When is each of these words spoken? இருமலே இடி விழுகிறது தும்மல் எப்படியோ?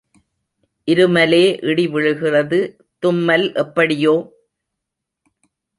இருமலே 0.87 1.43
இடி 1.61 1.87
விழுகிறது 1.87 2.59
தும்மல் 3.03 3.47
எப்படியோ? 3.53 4.15